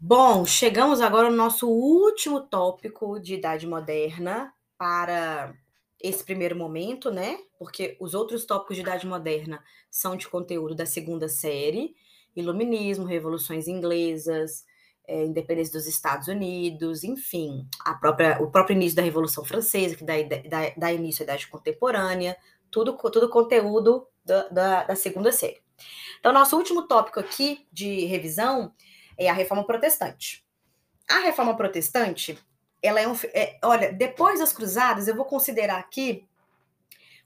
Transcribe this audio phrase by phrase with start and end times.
[0.00, 5.52] Bom, chegamos agora no nosso último tópico de Idade Moderna para
[6.00, 7.36] esse primeiro momento, né?
[7.58, 11.96] Porque os outros tópicos de Idade Moderna são de conteúdo da segunda série:
[12.36, 14.64] Iluminismo, Revoluções Inglesas,
[15.04, 20.04] é, Independência dos Estados Unidos, enfim, a própria, o próprio início da Revolução Francesa, que
[20.04, 20.14] dá,
[20.48, 22.36] dá, dá início à Idade Contemporânea,
[22.70, 25.60] tudo, tudo conteúdo da, da, da segunda série.
[26.20, 28.72] Então, nosso último tópico aqui de revisão
[29.18, 30.46] é a reforma protestante.
[31.10, 32.38] A reforma protestante,
[32.80, 33.14] ela é um.
[33.34, 36.26] É, olha, depois das cruzadas, eu vou considerar aqui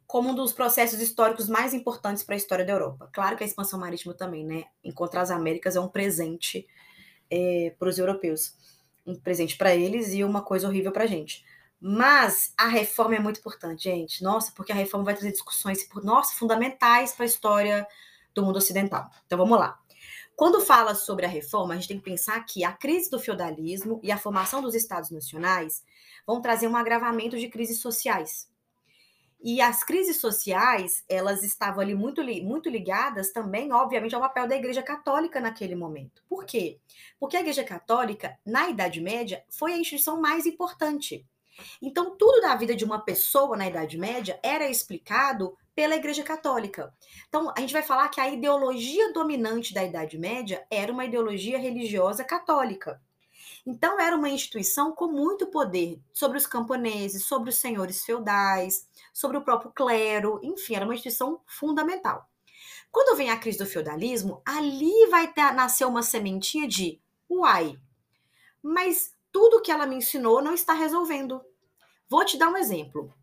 [0.06, 3.08] como um dos processos históricos mais importantes para a história da Europa.
[3.12, 4.64] Claro que a expansão marítima também, né?
[4.82, 6.66] Encontrar as Américas é um presente
[7.30, 8.54] é, para os europeus.
[9.06, 11.44] Um presente para eles e uma coisa horrível para a gente.
[11.80, 14.22] Mas a reforma é muito importante, gente.
[14.22, 17.86] Nossa, porque a reforma vai trazer discussões, nossa, fundamentais para a história
[18.32, 19.10] do mundo ocidental.
[19.26, 19.81] Então vamos lá.
[20.36, 24.00] Quando fala sobre a reforma, a gente tem que pensar que a crise do feudalismo
[24.02, 25.84] e a formação dos estados nacionais
[26.26, 28.50] vão trazer um agravamento de crises sociais.
[29.44, 34.56] E as crises sociais, elas estavam ali muito, muito ligadas também, obviamente, ao papel da
[34.56, 36.22] Igreja Católica naquele momento.
[36.28, 36.78] Por quê?
[37.18, 41.26] Porque a Igreja Católica, na Idade Média, foi a instituição mais importante.
[41.82, 46.92] Então, tudo da vida de uma pessoa na Idade Média era explicado pela Igreja Católica.
[47.28, 51.58] Então, a gente vai falar que a ideologia dominante da Idade Média era uma ideologia
[51.58, 53.00] religiosa católica.
[53.64, 59.36] Então, era uma instituição com muito poder sobre os camponeses, sobre os senhores feudais, sobre
[59.36, 62.28] o próprio clero, enfim, era uma instituição fundamental.
[62.90, 67.00] Quando vem a crise do feudalismo, ali vai ter, nascer uma sementinha de
[67.30, 67.78] uai,
[68.62, 71.40] mas tudo que ela me ensinou não está resolvendo.
[72.08, 73.14] Vou te dar um exemplo.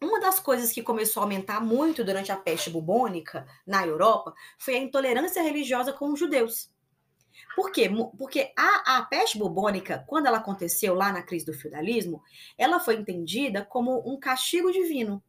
[0.00, 4.76] Uma das coisas que começou a aumentar muito durante a peste bubônica na Europa foi
[4.76, 6.70] a intolerância religiosa com os judeus.
[7.54, 7.90] Por quê?
[8.18, 12.22] Porque a, a peste bubônica, quando ela aconteceu lá na crise do feudalismo,
[12.58, 15.22] ela foi entendida como um castigo divino.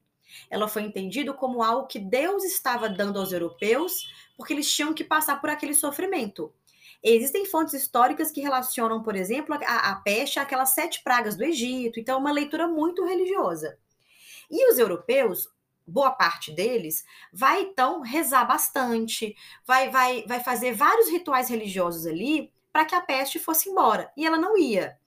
[0.50, 5.03] Ela foi entendida como algo que Deus estava dando aos europeus, porque eles tinham que
[5.03, 6.53] passar por aquele sofrimento.
[7.01, 12.00] Existem fontes históricas que relacionam, por exemplo, a, a peste àquelas sete pragas do Egito,
[12.00, 13.77] então é uma leitura muito religiosa.
[14.50, 15.47] E os europeus,
[15.85, 19.35] boa parte deles, vai então rezar bastante,
[19.66, 24.12] vai, vai, vai fazer vários rituais religiosos ali para que a peste fosse embora.
[24.16, 24.97] E ela não ia.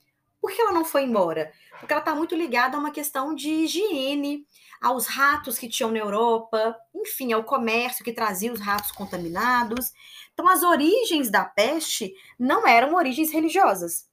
[0.40, 1.52] Por que ela não foi embora?
[1.78, 4.46] Porque ela está muito ligada a uma questão de higiene,
[4.80, 9.92] aos ratos que tinham na Europa, enfim, ao comércio que trazia os ratos contaminados.
[10.32, 14.08] Então, as origens da peste não eram origens religiosas.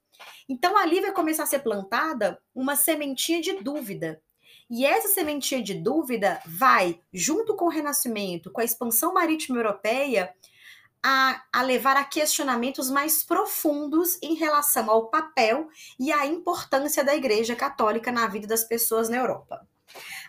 [0.49, 4.21] Então, ali vai começar a ser plantada uma sementinha de dúvida.
[4.69, 10.33] E essa sementinha de dúvida vai, junto com o Renascimento, com a expansão marítima europeia,
[11.01, 17.15] a, a, levar a questionamentos mais profundos em relação ao papel e à importância da
[17.15, 19.65] Igreja Católica na vida das pessoas na Europa.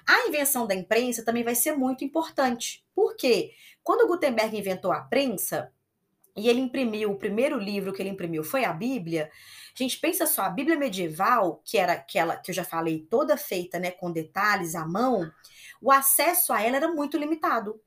[0.07, 2.85] A invenção da imprensa também vai ser muito importante.
[2.95, 3.53] Por quê?
[3.83, 5.73] Quando Gutenberg inventou a prensa,
[6.39, 9.31] e ele imprimiu, o primeiro livro que ele imprimiu foi a Bíblia,
[9.79, 13.79] gente pensa só, a Bíblia medieval, que era aquela que eu já falei, toda feita
[13.79, 15.31] né, com detalhes à mão,
[15.81, 17.81] o acesso a ela era muito limitado.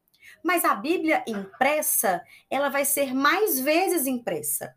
[0.44, 4.74] Mas a Bíblia impressa, ela vai ser mais vezes impressa.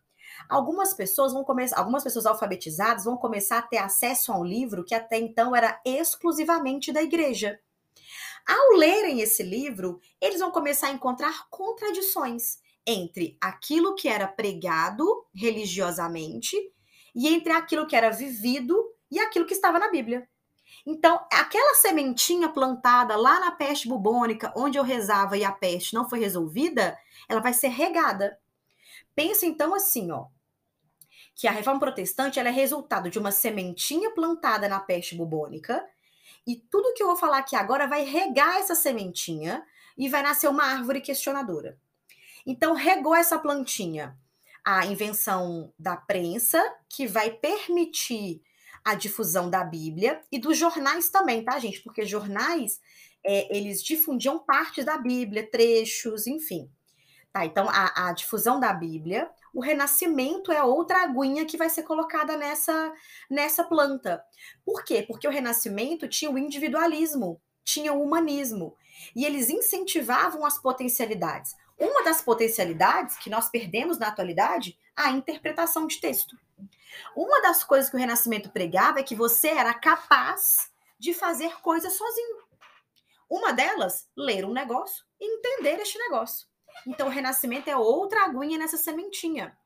[0.49, 4.85] Algumas pessoas vão começar, algumas pessoas alfabetizadas vão começar a ter acesso a um livro
[4.85, 7.59] que até então era exclusivamente da igreja.
[8.47, 15.27] Ao lerem esse livro, eles vão começar a encontrar contradições entre aquilo que era pregado
[15.35, 16.57] religiosamente
[17.15, 18.77] e entre aquilo que era vivido
[19.11, 20.29] e aquilo que estava na Bíblia.
[20.87, 26.09] Então, aquela sementinha plantada lá na peste bubônica, onde eu rezava e a peste não
[26.09, 28.39] foi resolvida, ela vai ser regada.
[29.15, 30.27] Pensa então assim, ó,
[31.35, 35.85] que a reforma protestante é resultado de uma sementinha plantada na peste bubônica,
[36.47, 39.65] e tudo que eu vou falar aqui agora vai regar essa sementinha
[39.97, 41.79] e vai nascer uma árvore questionadora.
[42.47, 44.17] Então, regou essa plantinha
[44.65, 46.59] a invenção da prensa,
[46.89, 48.41] que vai permitir
[48.83, 51.83] a difusão da Bíblia e dos jornais também, tá, gente?
[51.83, 52.81] Porque jornais,
[53.25, 56.71] é, eles difundiam partes da Bíblia, trechos, enfim.
[57.31, 61.83] Tá, então a, a, difusão da Bíblia, o renascimento é outra aguinha que vai ser
[61.83, 62.93] colocada nessa,
[63.29, 64.23] nessa planta.
[64.65, 65.03] Por quê?
[65.03, 68.77] Porque o renascimento tinha o individualismo, tinha o humanismo,
[69.17, 71.57] e eles incentivavam as potencialidades.
[71.79, 76.37] Uma das potencialidades que nós perdemos na atualidade, a interpretação de texto.
[77.17, 81.93] Uma das coisas que o Renascimento pregava é que você era capaz de fazer coisas
[81.95, 82.45] sozinho.
[83.29, 86.47] Uma delas, ler um negócio e entender este negócio.
[86.87, 89.57] Então, o Renascimento é outra aguinha nessa sementinha.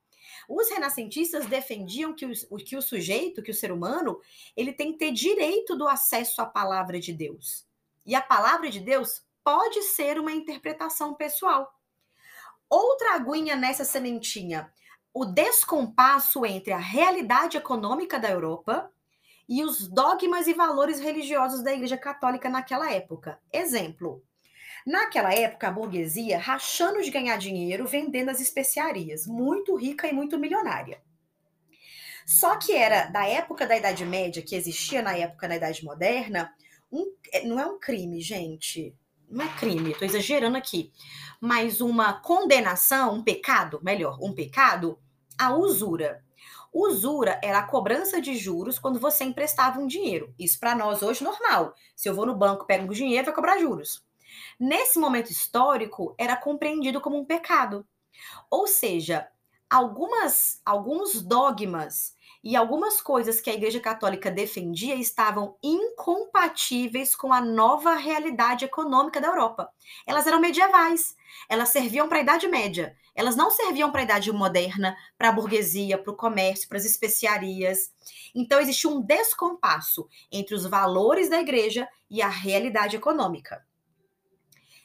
[0.49, 4.19] Os renascentistas defendiam que o, que o sujeito, que o ser humano,
[4.57, 7.67] ele tem que ter direito do acesso à palavra de Deus.
[8.07, 11.78] E a palavra de Deus pode ser uma interpretação pessoal.
[12.71, 14.71] Outra aguinha nessa sementinha,
[15.13, 18.93] o descompasso entre a realidade econômica da Europa
[19.49, 23.41] e os dogmas e valores religiosos da Igreja Católica naquela época.
[23.53, 24.23] Exemplo:
[24.87, 30.39] naquela época, a burguesia rachando de ganhar dinheiro vendendo as especiarias, muito rica e muito
[30.39, 31.01] milionária.
[32.27, 36.55] Só que era da época da Idade Média, que existia na época da Idade Moderna,
[36.93, 38.95] um, é, não é um crime, gente.
[39.31, 40.93] Não é crime, estou exagerando aqui.
[41.41, 44.99] Mas uma condenação, um pecado, melhor, um pecado,
[45.39, 46.25] a usura.
[46.73, 50.35] Usura era a cobrança de juros quando você emprestava um dinheiro.
[50.39, 51.75] Isso para nós hoje normal.
[51.97, 54.03] Se eu vou no banco, pego o dinheiro, vai cobrar juros.
[54.59, 57.87] Nesse momento histórico, era compreendido como um pecado.
[58.51, 59.29] Ou seja,
[59.71, 67.41] algumas alguns dogmas e algumas coisas que a Igreja Católica defendia estavam incompatíveis com a
[67.41, 69.71] nova realidade econômica da Europa.
[70.07, 71.17] Elas eram medievais,
[71.49, 75.33] elas serviam para a Idade Média, elas não serviam para a Idade Moderna, para a
[75.33, 77.93] burguesia, para o comércio, para as especiarias.
[78.35, 83.68] Então existia um descompasso entre os valores da Igreja e a realidade econômica.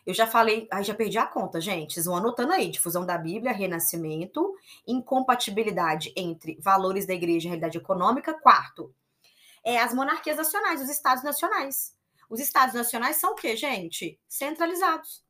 [0.05, 1.93] Eu já falei, aí já perdi a conta, gente.
[1.93, 4.55] Vocês vão anotando aí: difusão da Bíblia, renascimento,
[4.85, 8.33] incompatibilidade entre valores da igreja e realidade econômica.
[8.33, 8.93] Quarto,
[9.63, 11.95] é as monarquias nacionais, os estados nacionais.
[12.29, 14.19] Os estados nacionais são o quê, gente?
[14.27, 15.23] Centralizados.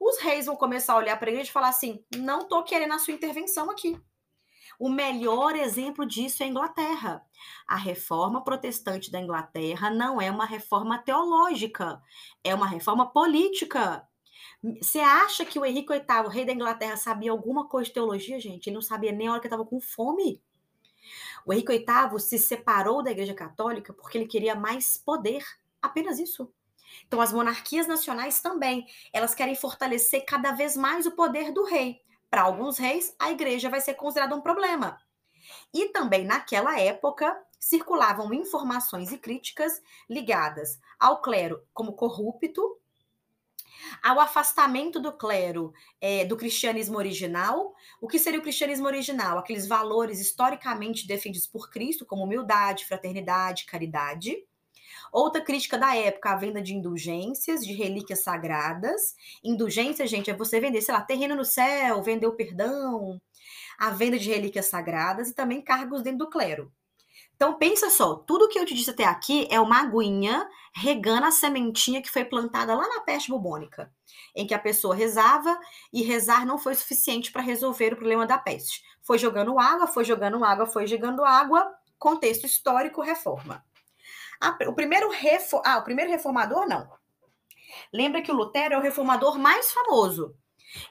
[0.00, 2.94] Os reis vão começar a olhar para a igreja e falar assim: não tô querendo
[2.94, 4.00] a sua intervenção aqui.
[4.78, 7.22] O melhor exemplo disso é a Inglaterra.
[7.66, 12.00] A reforma protestante da Inglaterra não é uma reforma teológica,
[12.44, 14.06] é uma reforma política.
[14.80, 18.68] Você acha que o Henrique VIII, rei da Inglaterra, sabia alguma coisa de teologia, gente?
[18.68, 20.40] Ele não sabia nem a hora que estava com fome.
[21.44, 25.44] O Henrique VIII se separou da Igreja Católica porque ele queria mais poder.
[25.82, 26.52] Apenas isso.
[27.06, 32.00] Então, as monarquias nacionais também, elas querem fortalecer cada vez mais o poder do rei.
[32.30, 34.98] Para alguns reis, a igreja vai ser considerada um problema.
[35.72, 42.78] E também naquela época circulavam informações e críticas ligadas ao clero como corrupto,
[44.02, 47.74] ao afastamento do clero é, do cristianismo original.
[48.00, 49.38] O que seria o cristianismo original?
[49.38, 54.36] Aqueles valores historicamente defendidos por Cristo, como humildade, fraternidade, caridade.
[55.12, 59.14] Outra crítica da época, a venda de indulgências, de relíquias sagradas.
[59.42, 63.20] Indulgência, gente, é você vender, sei lá, terreno no céu, vender o perdão,
[63.78, 66.72] a venda de relíquias sagradas e também cargos dentro do clero.
[67.38, 71.30] Então pensa só, tudo que eu te disse até aqui é uma aguinha regando a
[71.30, 73.92] sementinha que foi plantada lá na peste bubônica,
[74.34, 75.56] em que a pessoa rezava
[75.92, 78.82] e rezar não foi suficiente para resolver o problema da peste.
[79.02, 83.64] Foi jogando água, foi jogando água, foi jogando água, contexto histórico, reforma.
[84.40, 85.62] Ah, o primeiro refor...
[85.64, 86.88] ah, o primeiro reformador não.
[87.92, 90.34] Lembra que o Lutero é o reformador mais famoso.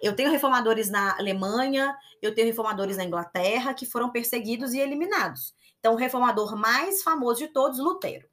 [0.01, 5.55] Eu tenho reformadores na Alemanha, eu tenho reformadores na Inglaterra que foram perseguidos e eliminados.
[5.79, 8.27] Então, o reformador mais famoso de todos, Lutero.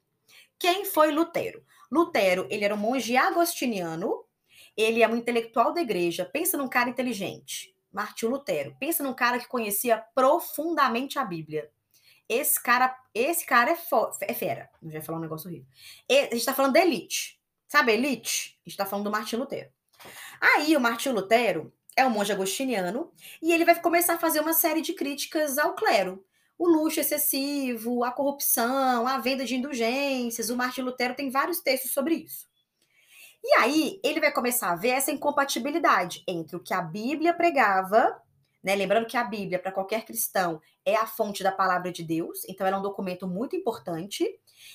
[0.57, 1.63] Quem foi Lutero?
[1.91, 4.25] Lutero, ele era um monge agostiniano,
[4.75, 6.25] ele é um intelectual da igreja.
[6.25, 7.75] Pensa num cara inteligente.
[7.91, 8.75] Martinho Lutero.
[8.79, 11.69] Pensa num cara que conhecia profundamente a Bíblia.
[12.27, 13.77] Esse cara, esse cara é,
[14.21, 14.69] é fera.
[14.81, 15.67] Não vai falar um negócio horrível.
[16.09, 17.39] A gente tá falando da elite.
[17.67, 18.59] Sabe elite?
[18.65, 19.69] A gente tá falando do Martinho Lutero.
[20.39, 24.53] Aí o Martinho Lutero é um monge agostiniano e ele vai começar a fazer uma
[24.53, 26.23] série de críticas ao clero.
[26.57, 30.49] O luxo excessivo, a corrupção, a venda de indulgências.
[30.49, 32.47] O Martinho Lutero tem vários textos sobre isso.
[33.43, 38.19] E aí ele vai começar a ver essa incompatibilidade entre o que a Bíblia pregava
[38.65, 38.75] né?
[38.75, 42.65] Lembrando que a Bíblia, para qualquer cristão, é a fonte da palavra de Deus, então
[42.65, 44.27] ela é um documento muito importante.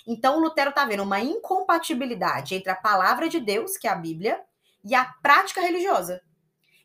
[0.07, 3.97] Então, o Lutero está vendo uma incompatibilidade entre a palavra de Deus, que é a
[3.97, 4.41] Bíblia,
[4.85, 6.23] e a prática religiosa,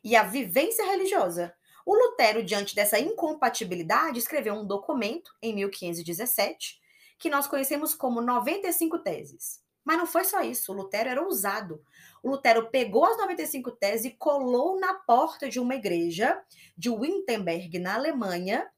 [0.02, 1.54] e a vivência religiosa.
[1.86, 6.80] O Lutero, diante dessa incompatibilidade, escreveu um documento em 1517
[7.20, 9.60] que nós conhecemos como 95 Teses.
[9.86, 11.80] Mas não foi só isso, o Lutero era ousado.
[12.20, 16.42] O Lutero pegou as 95 teses e colou na porta de uma igreja
[16.76, 18.68] de Wittenberg, na Alemanha.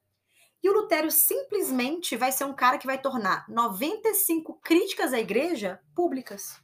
[0.61, 5.81] E o Lutero simplesmente vai ser um cara que vai tornar 95 críticas à igreja
[5.95, 6.61] públicas.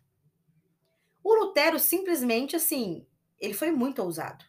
[1.24, 3.04] O Lutero simplesmente, assim,
[3.40, 4.46] ele foi muito ousado.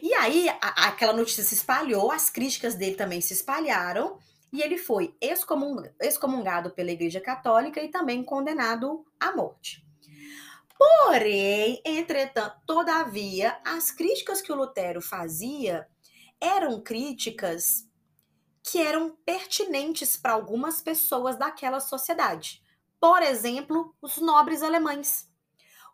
[0.00, 4.20] E aí, a, aquela notícia se espalhou, as críticas dele também se espalharam,
[4.52, 9.86] e ele foi excomungado pela Igreja Católica e também condenado à morte.
[10.76, 15.88] Porém, entretanto, todavia, as críticas que o Lutero fazia
[16.40, 17.88] eram críticas
[18.64, 22.62] que eram pertinentes para algumas pessoas daquela sociedade.
[23.00, 25.28] Por exemplo, os nobres alemães.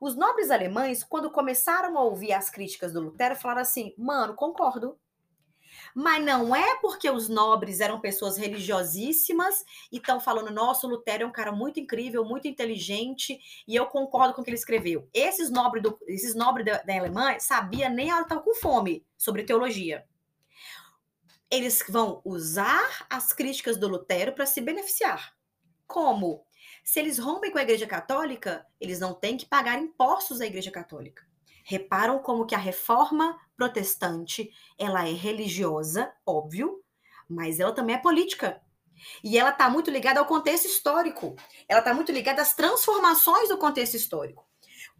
[0.00, 4.98] Os nobres alemães, quando começaram a ouvir as críticas do Lutero, falaram assim: mano, concordo.
[6.00, 11.24] Mas não é porque os nobres eram pessoas religiosíssimas e estão falando, nossa, o Lutero
[11.24, 13.36] é um cara muito incrível, muito inteligente,
[13.66, 15.08] e eu concordo com o que ele escreveu.
[15.12, 19.42] Esses nobres, do, esses nobres da, da Alemanha sabia nem ela estava com fome sobre
[19.42, 20.06] teologia.
[21.50, 25.34] Eles vão usar as críticas do Lutero para se beneficiar.
[25.84, 26.46] Como?
[26.84, 30.70] Se eles rompem com a Igreja Católica, eles não têm que pagar impostos à Igreja
[30.70, 31.27] Católica.
[31.68, 36.82] Reparam como que a reforma protestante, ela é religiosa, óbvio,
[37.28, 38.58] mas ela também é política.
[39.22, 41.36] E ela está muito ligada ao contexto histórico.
[41.68, 44.48] Ela está muito ligada às transformações do contexto histórico.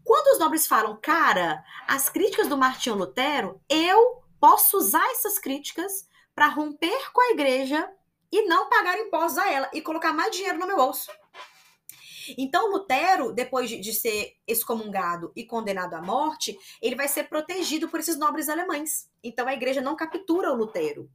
[0.03, 6.07] Quando os nobres falam, cara, as críticas do Martinho Lutero, eu posso usar essas críticas
[6.35, 7.91] para romper com a igreja
[8.31, 11.09] e não pagar impostos a ela e colocar mais dinheiro no meu bolso.
[12.37, 17.89] Então, Lutero, depois de, de, ser excomungado e condenado à morte, ele vai ser protegido
[17.89, 19.09] por esses nobres alemães.
[19.23, 21.09] Então, a igreja não captura o Lutero.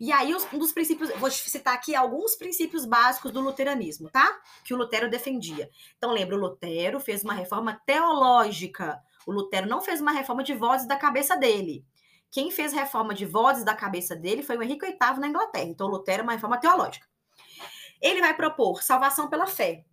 [0.00, 4.40] E aí, um dos princípios, vou citar aqui alguns princípios básicos do luteranismo, tá?
[4.64, 5.68] Que o Lutero defendia.
[5.98, 8.98] Então, lembra, o Lutero fez uma reforma teológica.
[9.26, 11.84] O Lutero não fez uma reforma de vozes da cabeça dele.
[12.30, 15.66] Quem fez reforma de vozes da cabeça dele foi o Henrique VIII na Inglaterra.
[15.66, 17.06] Então, o Lutero é uma reforma teológica.
[18.00, 19.84] Ele vai propor salvação pela fé.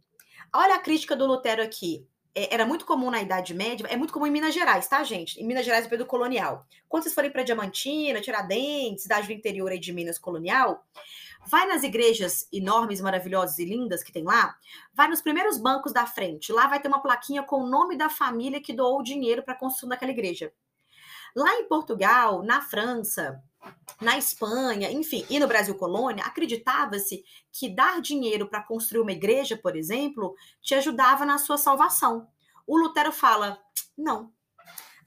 [0.53, 2.07] Olha a crítica do Lutero aqui.
[2.33, 5.41] É, era muito comum na Idade Média, é muito comum em Minas Gerais, tá, gente?
[5.41, 6.65] Em Minas Gerais, no período colonial.
[6.87, 10.85] Quando vocês forem para Diamantina, Tiradentes, cidade do interior aí de Minas colonial,
[11.47, 14.55] vai nas igrejas enormes, maravilhosas e lindas que tem lá,
[14.93, 16.51] vai nos primeiros bancos da frente.
[16.51, 19.53] Lá vai ter uma plaquinha com o nome da família que doou o dinheiro para
[19.53, 20.53] a construção daquela igreja.
[21.35, 23.41] Lá em Portugal, na França,
[24.01, 29.57] na Espanha, enfim, e no Brasil colônia, acreditava-se que dar dinheiro para construir uma igreja,
[29.57, 32.27] por exemplo, te ajudava na sua salvação.
[32.65, 33.59] O Lutero fala:
[33.97, 34.31] não.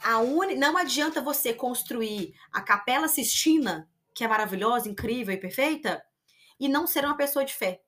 [0.02, 0.54] A uni...
[0.54, 6.02] Não adianta você construir a Capela Sistina, que é maravilhosa, incrível e perfeita,
[6.58, 7.82] e não ser uma pessoa de fé.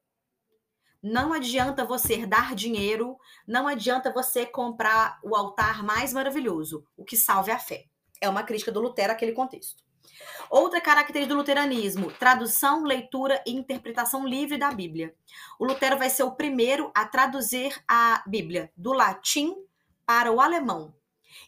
[1.02, 6.86] Não adianta você dar dinheiro, não adianta você comprar o altar mais maravilhoso.
[6.96, 7.86] O que salve a fé.
[8.20, 9.82] É uma crítica do Lutero àquele contexto.
[10.50, 15.14] Outra característica do luteranismo: tradução, leitura e interpretação livre da Bíblia.
[15.58, 19.56] O Lutero vai ser o primeiro a traduzir a Bíblia do latim
[20.04, 20.94] para o alemão.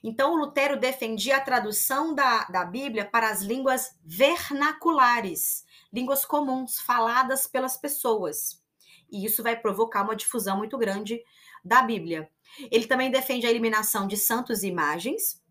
[0.02, 6.78] Então, o Lutero defendia a tradução da, da Bíblia para as línguas vernaculares, línguas comuns,
[6.78, 8.62] faladas pelas pessoas.
[9.10, 11.22] E isso vai provocar uma difusão muito grande
[11.64, 12.28] da Bíblia.
[12.70, 15.42] Ele também defende a eliminação de santos e imagens,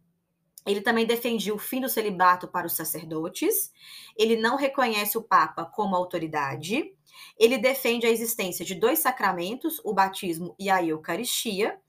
[0.65, 3.71] ele também defendia o fim do celibato para os sacerdotes.
[4.17, 6.93] Ele não reconhece o Papa como autoridade.
[7.37, 11.79] Ele defende a existência de dois sacramentos, o batismo e a Eucaristia.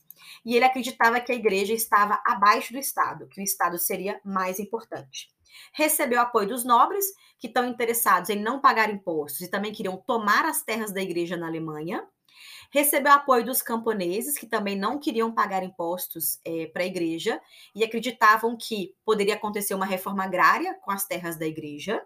[0.45, 4.59] E ele acreditava que a igreja estava abaixo do Estado, que o Estado seria mais
[4.59, 5.33] importante.
[5.73, 7.05] Recebeu apoio dos nobres,
[7.39, 11.37] que estão interessados em não pagar impostos e também queriam tomar as terras da igreja
[11.37, 12.05] na Alemanha.
[12.71, 17.41] Recebeu apoio dos camponeses, que também não queriam pagar impostos é, para a igreja
[17.75, 22.05] e acreditavam que poderia acontecer uma reforma agrária com as terras da igreja.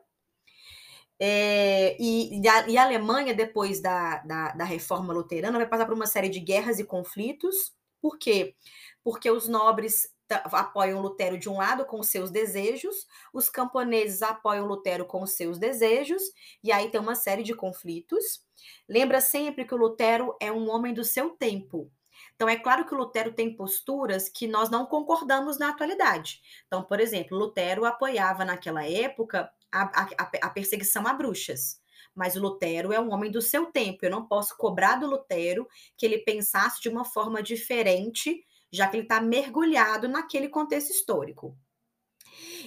[1.20, 5.84] É, e, e, a, e, a, Alemanha, depois da, da, da, reforma luterana, vai passar
[5.84, 7.74] por uma série de guerras e conflitos.
[8.00, 8.54] Por quê?
[9.02, 15.04] Porque os nobres apoiam Lutero de um lado com seus desejos, os camponeses apoiam Lutero
[15.04, 16.22] com seus desejos,
[16.62, 18.44] e aí tem uma série de conflitos.
[18.88, 21.90] Lembra sempre que o Lutero é um homem do seu tempo.
[22.34, 26.40] Então, é claro que o Lutero tem posturas que nós não concordamos na atualidade.
[26.66, 31.80] Então, por exemplo, Lutero apoiava naquela época a, a, a perseguição a bruxas.
[32.14, 34.04] Mas o Lutero é um homem do seu tempo.
[34.04, 38.96] Eu não posso cobrar do Lutero que ele pensasse de uma forma diferente já que
[38.96, 41.56] ele está mergulhado naquele contexto histórico.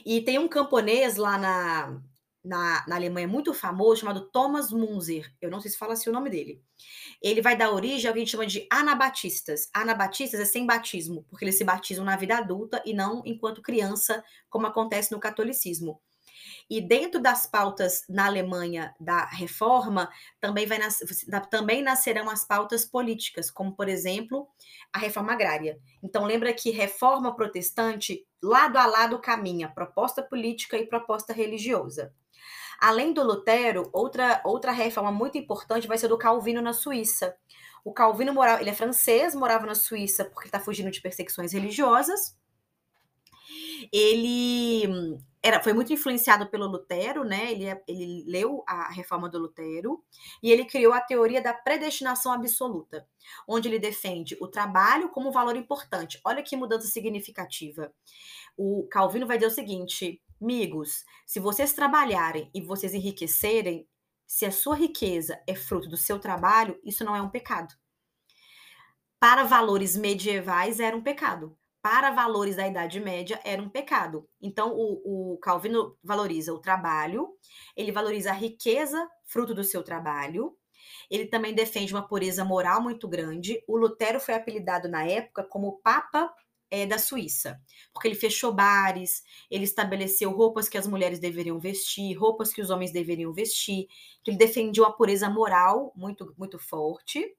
[0.05, 2.01] E tem um camponês lá na,
[2.43, 5.31] na, na, Alemanha muito famoso, chamado Thomas Munzer.
[5.39, 6.61] Eu não sei se fala assim o nome dele.
[7.21, 9.69] Ele vai dar origem ao que a gente chama de anabatistas.
[9.73, 14.23] Anabatistas é sem batismo, porque eles se batizam na vida adulta e não enquanto criança,
[14.49, 16.01] como acontece no catolicismo.
[16.69, 20.99] E dentro das pautas na Alemanha da reforma, também, vai nas,
[21.49, 24.47] também nascerão as pautas políticas, como, por exemplo,
[24.93, 25.79] a reforma agrária.
[26.01, 32.13] Então, lembra que reforma protestante, lado a lado, caminha proposta política e proposta religiosa.
[32.79, 37.35] Além do Lutero, outra, outra reforma muito importante vai ser do Calvino na Suíça.
[37.83, 42.35] O Calvino morava, ele é francês, morava na Suíça porque está fugindo de perseguições religiosas.
[43.91, 47.51] Ele era, foi muito influenciado pelo Lutero, né?
[47.51, 50.03] Ele, é, ele leu a reforma do Lutero
[50.41, 53.07] e ele criou a teoria da predestinação absoluta,
[53.47, 56.21] onde ele defende o trabalho como valor importante.
[56.23, 57.91] Olha que mudança significativa.
[58.55, 63.87] O Calvino vai dizer o seguinte: amigos, se vocês trabalharem e vocês enriquecerem,
[64.27, 67.73] se a sua riqueza é fruto do seu trabalho, isso não é um pecado.
[69.19, 74.27] Para valores medievais era um pecado para valores da Idade Média era um pecado.
[74.41, 77.29] Então, o, o, Calvino valoriza o trabalho,
[77.75, 80.55] ele valoriza a riqueza fruto do seu trabalho,
[81.09, 83.63] ele também defende uma pureza moral muito grande.
[83.67, 86.31] O Lutero foi apelidado na época como Papa
[86.69, 87.59] é, da Suíça,
[87.93, 92.69] porque ele fechou bares, ele estabeleceu roupas que as mulheres deveriam vestir, roupas que os
[92.69, 93.87] homens deveriam vestir.
[94.25, 97.35] Ele defendia uma pureza moral muito, muito forte.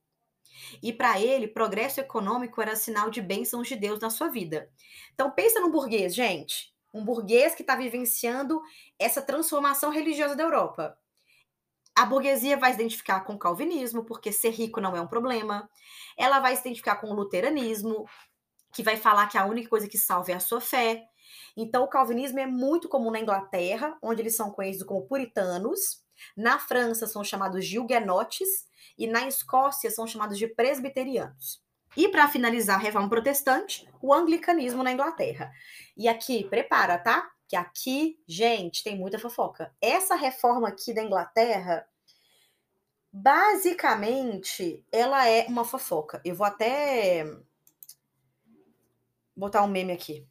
[0.83, 4.71] E para ele, progresso econômico era sinal de bênçãos de Deus na sua vida.
[5.15, 6.73] Então pensa num burguês, gente.
[6.93, 8.61] Um burguês que está vivenciando
[8.99, 10.97] essa transformação religiosa da Europa.
[11.95, 15.69] A burguesia vai se identificar com o calvinismo, porque ser rico não é um problema.
[16.17, 18.07] Ela vai se identificar com o luteranismo,
[18.73, 21.05] que vai falar que a única coisa que salva é a sua fé.
[21.57, 26.03] Então, o calvinismo é muito comum na Inglaterra, onde eles são conhecidos como puritanos.
[26.37, 28.67] Na França, são chamados de huguenotes
[28.99, 31.63] e na Escócia são chamados de presbiterianos.
[31.97, 35.53] E para finalizar a reforma protestante, o anglicanismo na Inglaterra.
[35.97, 37.31] E aqui, prepara, tá?
[37.47, 39.75] Que aqui, gente, tem muita fofoca.
[39.81, 41.87] Essa reforma aqui da Inglaterra,
[43.13, 46.21] basicamente, ela é uma fofoca.
[46.25, 47.27] Eu vou até
[49.37, 50.27] botar um meme aqui.